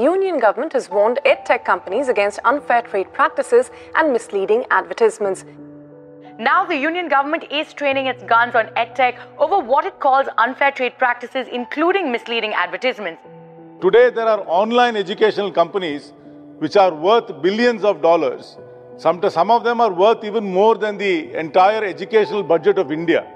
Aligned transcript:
the 0.00 0.04
Union 0.04 0.38
government 0.38 0.72
has 0.72 0.88
warned 0.88 1.18
edtech 1.26 1.62
companies 1.62 2.08
against 2.08 2.38
unfair 2.46 2.80
trade 2.80 3.12
practices 3.12 3.70
and 3.96 4.10
misleading 4.14 4.64
advertisements. 4.70 5.44
Now, 6.38 6.64
the 6.64 6.74
Union 6.74 7.08
government 7.10 7.44
is 7.50 7.74
training 7.74 8.06
its 8.06 8.22
guns 8.22 8.54
on 8.54 8.68
edtech 8.82 9.18
over 9.36 9.58
what 9.58 9.84
it 9.84 10.00
calls 10.00 10.26
unfair 10.38 10.70
trade 10.70 10.96
practices, 10.96 11.48
including 11.52 12.10
misleading 12.10 12.54
advertisements. 12.54 13.20
Today, 13.82 14.08
there 14.08 14.26
are 14.26 14.40
online 14.46 14.96
educational 14.96 15.52
companies 15.52 16.14
which 16.60 16.76
are 16.76 16.94
worth 16.94 17.42
billions 17.42 17.84
of 17.84 18.00
dollars. 18.00 18.56
Some, 18.96 19.20
some 19.28 19.50
of 19.50 19.64
them 19.64 19.82
are 19.82 19.92
worth 19.92 20.24
even 20.24 20.50
more 20.50 20.78
than 20.78 20.96
the 20.96 21.34
entire 21.34 21.84
educational 21.84 22.42
budget 22.42 22.78
of 22.78 22.90
India. 22.90 23.26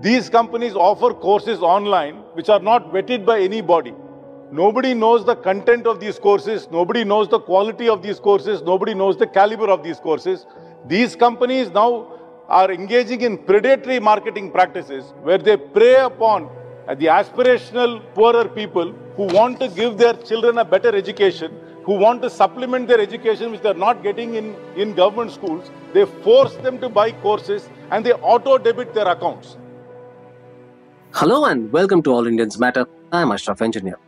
These 0.00 0.28
companies 0.28 0.74
offer 0.74 1.12
courses 1.12 1.60
online 1.60 2.18
which 2.34 2.48
are 2.48 2.60
not 2.60 2.92
vetted 2.92 3.26
by 3.26 3.40
anybody. 3.40 3.94
Nobody 4.50 4.94
knows 4.94 5.26
the 5.26 5.36
content 5.36 5.86
of 5.86 6.00
these 6.00 6.18
courses, 6.18 6.68
nobody 6.70 7.04
knows 7.04 7.28
the 7.28 7.38
quality 7.38 7.86
of 7.86 8.02
these 8.02 8.18
courses, 8.18 8.62
nobody 8.62 8.94
knows 8.94 9.18
the 9.18 9.26
caliber 9.26 9.68
of 9.68 9.82
these 9.82 10.00
courses. 10.00 10.46
These 10.86 11.16
companies 11.16 11.70
now 11.70 12.14
are 12.48 12.72
engaging 12.72 13.20
in 13.20 13.36
predatory 13.36 14.00
marketing 14.00 14.50
practices 14.50 15.12
where 15.22 15.36
they 15.36 15.58
prey 15.58 15.96
upon 15.96 16.48
the 16.88 17.06
aspirational 17.06 18.02
poorer 18.14 18.48
people 18.48 18.92
who 19.16 19.24
want 19.24 19.60
to 19.60 19.68
give 19.68 19.98
their 19.98 20.14
children 20.14 20.56
a 20.56 20.64
better 20.64 20.96
education, 20.96 21.52
who 21.84 21.98
want 21.98 22.22
to 22.22 22.30
supplement 22.30 22.88
their 22.88 23.02
education 23.02 23.50
which 23.50 23.60
they 23.60 23.68
are 23.68 23.74
not 23.74 24.02
getting 24.02 24.36
in, 24.36 24.56
in 24.76 24.94
government 24.94 25.30
schools. 25.30 25.70
They 25.92 26.06
force 26.06 26.54
them 26.56 26.80
to 26.80 26.88
buy 26.88 27.12
courses 27.12 27.68
and 27.90 28.02
they 28.04 28.14
auto 28.14 28.56
debit 28.56 28.94
their 28.94 29.08
accounts. 29.08 29.58
Hello 31.12 31.44
and 31.44 31.70
welcome 31.70 32.02
to 32.04 32.12
All 32.12 32.26
Indians 32.26 32.58
Matter. 32.58 32.86
I'm 33.12 33.30
Ashraf 33.30 33.60
Engineer. 33.60 33.98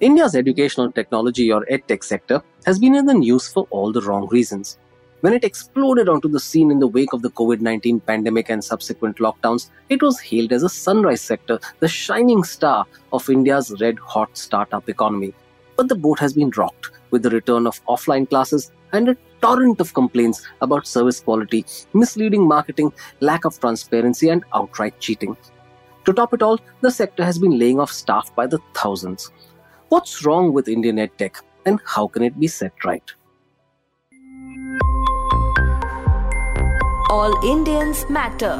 India's 0.00 0.34
educational 0.34 0.90
technology 0.90 1.52
or 1.52 1.64
edtech 1.70 2.02
sector 2.02 2.42
has 2.66 2.80
been 2.80 2.96
in 2.96 3.06
the 3.06 3.14
news 3.14 3.46
for 3.46 3.66
all 3.70 3.92
the 3.92 4.02
wrong 4.02 4.26
reasons. 4.28 4.76
When 5.20 5.32
it 5.32 5.44
exploded 5.44 6.08
onto 6.08 6.28
the 6.28 6.40
scene 6.40 6.72
in 6.72 6.80
the 6.80 6.88
wake 6.88 7.12
of 7.12 7.22
the 7.22 7.30
COVID 7.30 7.60
19 7.60 8.00
pandemic 8.00 8.50
and 8.50 8.62
subsequent 8.62 9.18
lockdowns, 9.18 9.70
it 9.88 10.02
was 10.02 10.18
hailed 10.20 10.52
as 10.52 10.64
a 10.64 10.68
sunrise 10.68 11.20
sector, 11.20 11.60
the 11.78 11.88
shining 11.88 12.42
star 12.42 12.84
of 13.12 13.30
India's 13.30 13.72
red 13.80 13.98
hot 14.00 14.36
startup 14.36 14.88
economy. 14.88 15.32
But 15.76 15.88
the 15.88 15.94
boat 15.94 16.18
has 16.18 16.32
been 16.32 16.50
rocked 16.56 16.90
with 17.10 17.22
the 17.22 17.30
return 17.30 17.66
of 17.66 17.82
offline 17.86 18.28
classes 18.28 18.72
and 18.92 19.08
a 19.08 19.16
torrent 19.40 19.80
of 19.80 19.94
complaints 19.94 20.44
about 20.60 20.88
service 20.88 21.20
quality, 21.20 21.64
misleading 21.92 22.46
marketing, 22.48 22.92
lack 23.20 23.44
of 23.44 23.58
transparency, 23.60 24.28
and 24.28 24.44
outright 24.52 24.98
cheating. 24.98 25.36
To 26.04 26.12
top 26.12 26.34
it 26.34 26.42
all, 26.42 26.60
the 26.80 26.90
sector 26.90 27.24
has 27.24 27.38
been 27.38 27.58
laying 27.58 27.78
off 27.78 27.92
staff 27.92 28.34
by 28.34 28.46
the 28.46 28.58
thousands. 28.74 29.30
What's 29.94 30.26
wrong 30.26 30.52
with 30.52 30.66
Indian 30.66 30.96
EdTech 30.96 31.40
and 31.66 31.78
how 31.86 32.08
can 32.08 32.24
it 32.24 32.40
be 32.40 32.48
set 32.48 32.84
right? 32.84 33.12
All 37.08 37.32
Indians 37.46 38.04
matter. 38.10 38.56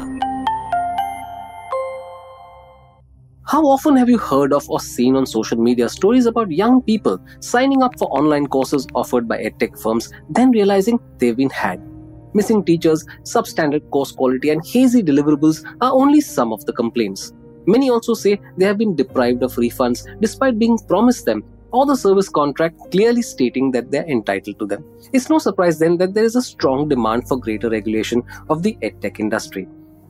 How 3.47 3.63
often 3.63 3.97
have 3.97 4.07
you 4.07 4.17
heard 4.17 4.53
of 4.53 4.69
or 4.69 4.79
seen 4.79 5.17
on 5.17 5.25
social 5.25 5.57
media 5.57 5.89
stories 5.89 6.25
about 6.25 6.51
young 6.51 6.81
people 6.81 7.19
signing 7.41 7.83
up 7.83 7.99
for 7.99 8.07
online 8.17 8.47
courses 8.47 8.87
offered 8.95 9.27
by 9.27 9.39
edtech 9.39 9.77
firms, 9.81 10.13
then 10.29 10.51
realizing 10.51 10.97
they've 11.17 11.35
been 11.35 11.49
had? 11.49 11.85
Missing 12.33 12.63
teachers, 12.63 13.05
substandard 13.23 13.89
course 13.89 14.13
quality, 14.13 14.51
and 14.51 14.65
hazy 14.65 15.03
deliverables 15.03 15.65
are 15.81 15.91
only 15.91 16.21
some 16.21 16.53
of 16.53 16.65
the 16.65 16.71
complaints. 16.71 17.33
Many 17.67 17.89
also 17.89 18.13
say 18.13 18.39
they 18.57 18.65
have 18.65 18.77
been 18.77 18.95
deprived 18.95 19.43
of 19.43 19.55
refunds 19.55 20.05
despite 20.21 20.59
being 20.59 20.77
promised 20.87 21.25
them 21.25 21.43
or 21.71 21.85
the 21.85 21.95
service 21.95 22.29
contract 22.29 22.79
clearly 22.91 23.21
stating 23.21 23.71
that 23.71 23.91
they're 23.91 24.07
entitled 24.07 24.57
to 24.59 24.65
them. 24.65 24.83
It's 25.13 25.29
no 25.29 25.39
surprise 25.39 25.79
then 25.79 25.97
that 25.97 26.13
there 26.13 26.23
is 26.23 26.35
a 26.35 26.41
strong 26.41 26.87
demand 26.87 27.27
for 27.27 27.37
greater 27.37 27.69
regulation 27.69 28.23
of 28.49 28.63
the 28.63 28.77
edtech 28.81 29.19
industry. 29.19 29.67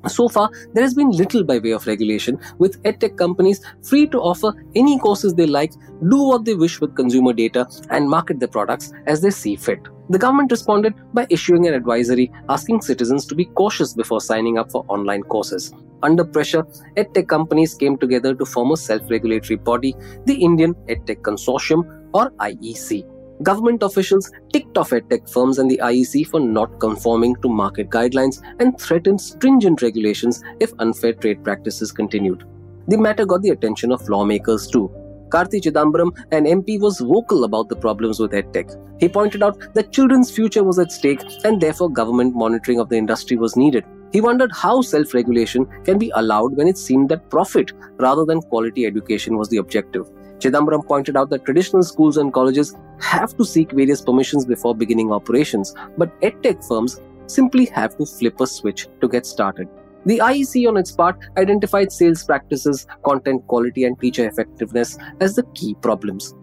So 0.07 0.29
far, 0.29 0.51
there 0.73 0.83
has 0.83 0.93
been 0.93 1.09
little 1.09 1.43
by 1.43 1.57
way 1.57 1.71
of 1.71 1.87
regulation, 1.87 2.37
with 2.59 2.81
edtech 2.83 3.17
companies 3.17 3.61
free 3.81 4.05
to 4.07 4.19
offer 4.19 4.53
any 4.75 4.99
courses 4.99 5.33
they 5.33 5.47
like, 5.47 5.73
do 6.09 6.21
what 6.21 6.45
they 6.45 6.53
wish 6.53 6.79
with 6.79 6.95
consumer 6.95 7.33
data, 7.33 7.67
and 7.89 8.07
market 8.07 8.39
their 8.39 8.47
products 8.47 8.93
as 9.07 9.21
they 9.21 9.31
see 9.31 9.55
fit. 9.55 9.79
The 10.09 10.19
government 10.19 10.51
responded 10.51 10.93
by 11.15 11.25
issuing 11.31 11.67
an 11.67 11.73
advisory 11.73 12.31
asking 12.49 12.81
citizens 12.81 13.25
to 13.25 13.33
be 13.33 13.45
cautious 13.45 13.93
before 13.93 14.21
signing 14.21 14.59
up 14.59 14.71
for 14.71 14.85
online 14.87 15.23
courses. 15.23 15.73
Under 16.03 16.23
pressure, 16.23 16.63
edtech 16.97 17.27
companies 17.27 17.73
came 17.73 17.97
together 17.97 18.35
to 18.35 18.45
form 18.45 18.71
a 18.71 18.77
self 18.77 19.09
regulatory 19.09 19.57
body, 19.57 19.95
the 20.25 20.35
Indian 20.35 20.73
EdTech 20.87 21.21
Consortium 21.21 22.09
or 22.13 22.31
IEC. 22.31 23.05
Government 23.43 23.83
officials 23.83 24.31
ticked 24.53 24.77
off 24.77 24.91
edtech 24.91 25.29
firms 25.29 25.59
and 25.59 25.69
the 25.69 25.79
IEC 25.83 26.27
for 26.27 26.39
not 26.39 26.79
conforming 26.79 27.35
to 27.41 27.49
market 27.49 27.89
guidelines 27.89 28.41
and 28.59 28.79
threatened 28.79 29.19
stringent 29.19 29.81
regulations 29.81 30.41
if 30.59 30.71
unfair 30.79 31.13
trade 31.13 31.43
practices 31.43 31.91
continued. 31.91 32.45
The 32.87 32.97
matter 32.97 33.25
got 33.25 33.41
the 33.41 33.49
attention 33.49 33.91
of 33.91 34.07
lawmakers 34.07 34.67
too. 34.67 34.89
Karti 35.29 35.59
Chidambaram, 35.59 36.15
an 36.31 36.45
MP, 36.45 36.79
was 36.79 36.99
vocal 36.99 37.43
about 37.43 37.67
the 37.67 37.75
problems 37.75 38.19
with 38.19 38.31
edtech. 38.31 38.73
He 38.99 39.09
pointed 39.09 39.43
out 39.43 39.73
that 39.73 39.91
children's 39.91 40.31
future 40.31 40.63
was 40.63 40.79
at 40.79 40.91
stake 40.91 41.21
and 41.43 41.59
therefore 41.59 41.89
government 41.89 42.35
monitoring 42.35 42.79
of 42.79 42.89
the 42.89 42.95
industry 42.95 43.35
was 43.35 43.57
needed. 43.57 43.83
He 44.15 44.21
wondered 44.21 44.53
how 44.53 44.81
self 44.81 45.13
regulation 45.13 45.65
can 45.83 45.97
be 45.97 46.09
allowed 46.15 46.55
when 46.55 46.69
it 46.69 46.77
seemed 46.77 47.09
that 47.09 47.29
profit 47.29 47.73
rather 47.99 48.23
than 48.23 48.41
quality 48.43 48.85
education 48.85 49.35
was 49.35 49.49
the 49.49 49.57
objective. 49.57 50.09
Chidambaram 50.39 50.87
pointed 50.87 51.17
out 51.17 51.29
that 51.31 51.43
traditional 51.43 51.83
schools 51.83 52.15
and 52.15 52.31
colleges 52.31 52.77
have 53.01 53.35
to 53.35 53.43
seek 53.43 53.73
various 53.73 53.99
permissions 53.99 54.45
before 54.45 54.73
beginning 54.73 55.11
operations, 55.11 55.75
but 55.97 56.17
edtech 56.21 56.65
firms 56.65 57.01
simply 57.27 57.65
have 57.65 57.97
to 57.97 58.05
flip 58.05 58.39
a 58.39 58.47
switch 58.47 58.87
to 59.01 59.09
get 59.09 59.25
started. 59.25 59.67
The 60.05 60.19
IEC, 60.19 60.65
on 60.65 60.77
its 60.77 60.93
part, 60.93 61.19
identified 61.35 61.91
sales 61.91 62.23
practices, 62.23 62.87
content 63.03 63.45
quality, 63.47 63.83
and 63.83 63.99
teacher 63.99 64.25
effectiveness 64.25 64.97
as 65.19 65.35
the 65.35 65.43
key 65.55 65.75
problems. 65.81 66.33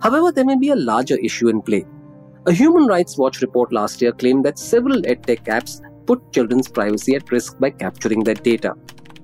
However, 0.00 0.30
there 0.30 0.44
may 0.44 0.56
be 0.56 0.70
a 0.70 0.76
larger 0.76 1.16
issue 1.16 1.48
in 1.48 1.60
play. 1.60 1.86
A 2.46 2.52
Human 2.52 2.86
Rights 2.86 3.18
Watch 3.18 3.42
report 3.42 3.72
last 3.72 4.00
year 4.00 4.12
claimed 4.12 4.44
that 4.44 4.60
several 4.60 5.02
edtech 5.02 5.42
apps 5.46 5.80
put 6.06 6.32
children's 6.32 6.68
privacy 6.68 7.14
at 7.14 7.30
risk 7.30 7.58
by 7.58 7.70
capturing 7.70 8.24
their 8.24 8.34
data. 8.34 8.74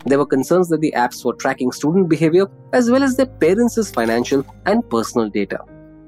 There 0.04 0.18
were 0.18 0.26
concerns 0.26 0.68
that 0.70 0.80
the 0.80 0.92
apps 0.96 1.24
were 1.24 1.34
tracking 1.34 1.70
student 1.70 2.08
behavior 2.08 2.46
as 2.72 2.90
well 2.90 3.02
as 3.02 3.16
their 3.16 3.26
parents' 3.26 3.90
financial 3.90 4.44
and 4.66 4.88
personal 4.90 5.28
data. 5.28 5.60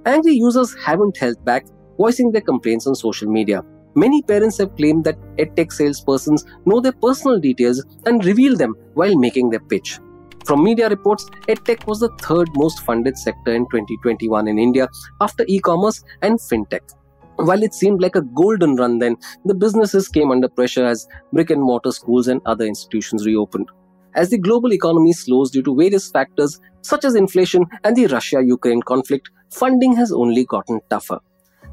Angry 0.06 0.34
users 0.34 0.74
haven't 0.74 1.16
held 1.16 1.44
back, 1.44 1.66
voicing 1.96 2.32
their 2.32 2.42
complaints 2.42 2.86
on 2.86 2.94
social 2.94 3.30
media. 3.30 3.62
Many 3.94 4.22
parents 4.22 4.58
have 4.58 4.74
claimed 4.76 5.04
that 5.04 5.18
edtech 5.36 5.72
salespersons 5.72 6.44
know 6.66 6.80
their 6.80 6.92
personal 6.92 7.38
details 7.38 7.84
and 8.04 8.24
reveal 8.24 8.56
them 8.56 8.74
while 8.94 9.16
making 9.16 9.50
their 9.50 9.60
pitch. 9.60 10.00
From 10.44 10.64
media 10.64 10.88
reports, 10.88 11.30
edtech 11.48 11.86
was 11.86 12.00
the 12.00 12.10
third 12.20 12.48
most 12.54 12.80
funded 12.80 13.16
sector 13.16 13.54
in 13.54 13.64
2021 13.66 14.48
in 14.48 14.58
India 14.58 14.88
after 15.20 15.44
e 15.46 15.60
commerce 15.60 16.02
and 16.22 16.38
fintech. 16.38 16.82
While 17.36 17.62
it 17.62 17.74
seemed 17.74 18.00
like 18.00 18.16
a 18.16 18.22
golden 18.22 18.76
run 18.76 18.98
then, 18.98 19.16
the 19.44 19.54
businesses 19.54 20.08
came 20.08 20.30
under 20.30 20.48
pressure 20.48 20.84
as 20.84 21.08
brick 21.32 21.50
and 21.50 21.62
mortar 21.62 21.90
schools 21.90 22.28
and 22.28 22.40
other 22.46 22.64
institutions 22.64 23.26
reopened. 23.26 23.68
As 24.14 24.30
the 24.30 24.38
global 24.38 24.72
economy 24.72 25.12
slows 25.12 25.50
due 25.50 25.62
to 25.64 25.74
various 25.74 26.10
factors 26.10 26.60
such 26.82 27.04
as 27.04 27.16
inflation 27.16 27.66
and 27.82 27.96
the 27.96 28.06
Russia 28.06 28.40
Ukraine 28.44 28.82
conflict, 28.82 29.30
funding 29.50 29.96
has 29.96 30.12
only 30.12 30.44
gotten 30.44 30.80
tougher. 30.88 31.18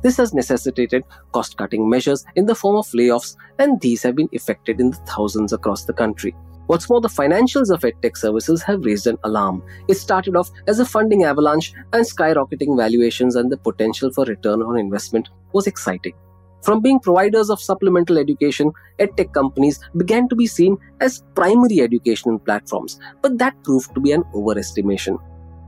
This 0.02 0.18
has 0.18 0.34
necessitated 0.34 1.04
cost 1.32 1.58
cutting 1.58 1.88
measures 1.88 2.26
in 2.36 2.48
the 2.48 2.56
form 2.56 2.78
of 2.78 2.88
layoffs, 2.88 3.36
and 3.60 3.80
these 3.82 4.02
have 4.02 4.16
been 4.16 4.30
effected 4.32 4.80
in 4.80 4.90
the 4.90 4.98
thousands 4.98 5.54
across 5.54 5.86
the 5.86 5.94
country. 5.94 6.36
What's 6.68 6.90
more, 6.90 7.02
the 7.02 7.10
financials 7.10 7.70
of 7.70 7.82
EdTech 7.82 8.16
services 8.16 8.64
have 8.64 8.86
raised 8.86 9.08
an 9.08 9.18
alarm. 9.24 9.64
It 9.88 9.96
started 9.96 10.36
off 10.36 10.50
as 10.68 10.80
a 10.80 10.86
funding 10.86 11.24
avalanche, 11.24 11.74
and 11.92 12.06
skyrocketing 12.06 12.78
valuations 12.78 13.36
and 13.36 13.52
the 13.52 13.58
potential 13.58 14.12
for 14.12 14.26
return 14.26 14.62
on 14.62 14.78
investment 14.78 15.30
was 15.54 15.68
exciting. 15.68 16.14
From 16.62 16.80
being 16.80 17.00
providers 17.00 17.50
of 17.50 17.60
supplemental 17.60 18.20
education, 18.20 18.72
EdTech 19.00 19.34
companies 19.34 19.80
began 19.98 20.30
to 20.30 20.36
be 20.36 20.46
seen 20.46 20.78
as 21.00 21.24
primary 21.34 21.82
educational 21.82 22.38
platforms, 22.38 23.00
but 23.22 23.40
that 23.40 23.62
proved 23.64 23.94
to 23.96 24.00
be 24.00 24.12
an 24.12 24.24
overestimation. 24.36 25.18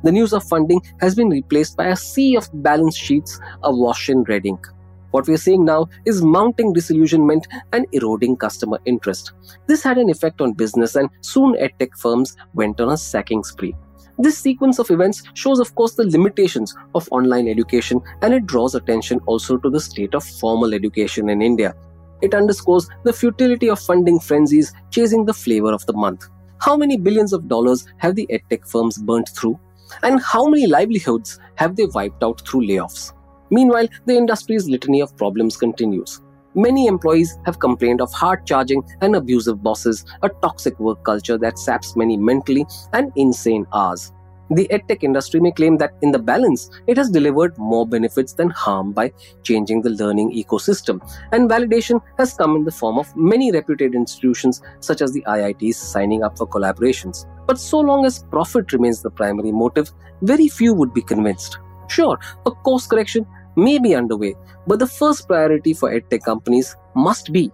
The 0.04 0.12
news 0.12 0.34
of 0.34 0.44
funding 0.44 0.82
has 1.00 1.16
been 1.16 1.30
replaced 1.30 1.78
by 1.78 1.88
a 1.88 1.96
sea 1.96 2.36
of 2.36 2.50
balance 2.54 2.96
sheets 2.96 3.40
awash 3.64 4.10
in 4.10 4.24
red 4.24 4.46
ink. 4.46 4.68
What 5.14 5.28
we 5.28 5.36
are 5.36 5.46
seeing 5.46 5.64
now 5.64 5.90
is 6.06 6.24
mounting 6.24 6.74
disillusionment 6.74 7.48
and 7.72 7.86
eroding 7.92 8.36
customer 8.36 8.80
interest. 8.86 9.32
This 9.68 9.84
had 9.84 10.00
an 10.00 10.10
effect 10.10 10.42
on 10.42 10.54
business, 10.54 10.96
and 10.96 11.08
soon 11.22 11.54
edtech 11.54 11.96
firms 12.00 12.36
went 12.56 12.82
on 12.82 12.92
a 12.92 12.98
sacking 12.98 13.44
spree. 13.44 13.76
This 14.18 14.40
sequence 14.40 14.80
of 14.80 14.90
events 14.90 15.22
shows, 15.36 15.60
of 15.60 15.76
course, 15.76 15.94
the 15.94 16.10
limitations 16.10 16.76
of 16.96 17.08
online 17.12 17.48
education 17.48 18.02
and 18.24 18.34
it 18.34 18.48
draws 18.48 18.74
attention 18.74 19.20
also 19.28 19.58
to 19.58 19.70
the 19.70 19.80
state 19.80 20.16
of 20.16 20.24
formal 20.24 20.74
education 20.74 21.30
in 21.30 21.44
India. 21.44 21.76
It 22.24 22.34
underscores 22.34 22.90
the 23.04 23.14
futility 23.14 23.70
of 23.70 23.80
funding 23.80 24.20
frenzies 24.20 24.74
chasing 24.90 25.26
the 25.26 25.34
flavor 25.34 25.74
of 25.74 25.86
the 25.86 25.94
month. 25.94 26.28
How 26.60 26.76
many 26.76 26.98
billions 26.98 27.34
of 27.34 27.48
dollars 27.48 27.86
have 27.98 28.16
the 28.16 28.28
edtech 28.32 28.68
firms 28.68 28.98
burnt 28.98 29.30
through? 29.30 29.60
And 30.02 30.20
how 30.22 30.48
many 30.48 30.66
livelihoods 30.66 31.40
have 31.56 31.76
they 31.76 31.86
wiped 31.86 32.24
out 32.24 32.42
through 32.48 32.68
layoffs? 32.68 33.14
Meanwhile, 33.54 33.88
the 34.08 34.18
industry's 34.18 34.68
litany 34.68 35.00
of 35.00 35.16
problems 35.16 35.58
continues. 35.58 36.22
Many 36.56 36.88
employees 36.88 37.38
have 37.46 37.60
complained 37.60 38.02
of 38.02 38.12
hard 38.12 38.48
charging 38.48 38.82
and 39.02 39.16
abusive 39.16 39.62
bosses, 39.62 40.06
a 40.24 40.30
toxic 40.30 40.80
work 40.80 41.04
culture 41.04 41.38
that 41.38 41.60
saps 41.60 41.96
many 41.96 42.18
mentally 42.18 42.66
and 42.94 43.12
insane 43.16 43.68
hours. 43.72 44.12
The 44.50 44.68
edtech 44.70 45.04
industry 45.04 45.40
may 45.40 45.52
claim 45.52 45.78
that 45.78 45.94
in 46.02 46.12
the 46.12 46.18
balance, 46.18 46.72
it 46.88 46.98
has 46.98 47.12
delivered 47.12 47.56
more 47.60 47.86
benefits 47.88 48.34
than 48.34 48.50
harm 48.50 48.92
by 48.92 49.12
changing 49.44 49.84
the 49.84 49.92
learning 49.92 50.32
ecosystem. 50.34 51.00
And 51.32 51.48
validation 51.48 52.02
has 52.18 52.34
come 52.34 52.56
in 52.56 52.64
the 52.64 52.72
form 52.72 52.98
of 52.98 53.16
many 53.16 53.52
reputed 53.52 53.94
institutions 53.94 54.64
such 54.80 55.04
as 55.04 55.14
the 55.14 55.22
IITs 55.28 55.76
signing 55.76 56.24
up 56.24 56.40
for 56.40 56.48
collaborations. 56.48 57.28
But 57.46 57.60
so 57.60 57.80
long 57.80 58.04
as 58.08 58.24
profit 58.24 58.74
remains 58.74 59.04
the 59.04 59.12
primary 59.12 59.52
motive, 59.52 59.92
very 60.24 60.48
few 60.48 60.74
would 60.74 60.92
be 60.92 61.04
convinced. 61.04 61.60
Sure, 61.88 62.18
a 62.48 62.52
course 62.52 62.88
correction 62.88 63.28
may 63.56 63.80
be 63.80 63.96
underway, 63.96 64.36
but 64.68 64.80
the 64.80 64.88
first 64.88 65.28
priority 65.28 65.74
for 65.74 65.92
edtech 65.92 66.24
companies 66.24 66.76
must 66.96 67.32
be 67.32 67.52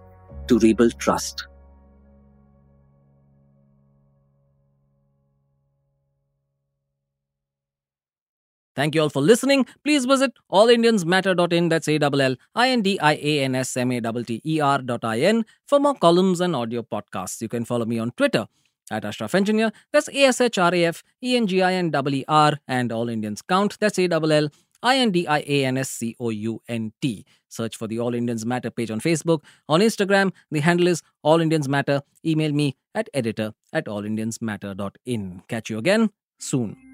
to 0.48 0.58
rebuild 0.58 0.98
trust. 0.98 1.46
Thank 8.76 8.94
you 8.94 9.02
all 9.02 9.08
for 9.10 9.20
listening. 9.20 9.66
Please 9.84 10.06
visit 10.06 10.32
allindiansmatter.in, 10.50 11.68
that's 11.68 11.86
A-L-L-I-N-D-I-A-N-S-M-A-T-T-E-R 11.88 14.82
dot 14.82 15.04
I-N 15.04 15.44
for 15.66 15.80
more 15.80 15.94
columns 15.94 16.40
and 16.40 16.56
audio 16.56 16.82
podcasts. 16.82 17.42
You 17.42 17.48
can 17.48 17.66
follow 17.66 17.84
me 17.84 17.98
on 17.98 18.12
Twitter 18.12 18.46
at 18.90 19.04
Ashraf 19.04 19.34
Engineer, 19.34 19.70
that's 19.92 20.08
A-S-H-R-A-F-E-N-G-I-N-E-R, 20.08 22.58
and 22.66 22.92
All 22.92 23.10
Indians 23.10 23.42
Count, 23.42 23.76
that's 23.78 23.98
A-L-L 24.82 24.92
I-N-D-I-A-N-S-C-O-U-N-T. 24.92 27.26
Search 27.48 27.76
for 27.76 27.86
the 27.86 27.98
All 27.98 28.14
Indians 28.14 28.46
Matter 28.46 28.70
page 28.70 28.90
on 28.90 29.00
Facebook. 29.00 29.42
On 29.68 29.80
Instagram, 29.80 30.32
the 30.50 30.60
handle 30.60 30.86
is 30.86 31.02
All 31.22 31.40
Indians 31.40 31.68
Matter. 31.68 32.02
Email 32.24 32.52
me 32.52 32.76
at 32.94 33.08
editor 33.14 33.52
at 33.72 33.86
allindiansmatter.in. 33.86 35.42
Catch 35.48 35.70
you 35.70 35.78
again 35.78 36.10
soon. 36.38 36.89